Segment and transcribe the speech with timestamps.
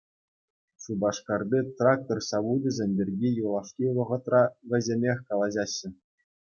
[0.81, 5.89] Шупашкарти «Трактор савучӗсем» пирки юлашки вӑхӑтра вӗҫӗмех калаҫаҫҫӗ.